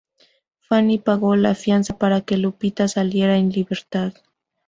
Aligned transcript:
Fanny 0.61 0.97
pagó 0.97 1.35
la 1.35 1.53
fianza 1.53 1.95
para 1.99 2.21
que 2.21 2.35
Lupita 2.35 2.87
saliera 2.87 3.37
en 3.37 3.51
libertad. 3.51 4.13